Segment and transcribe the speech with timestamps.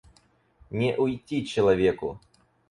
[0.71, 2.19] Не уйти человеку!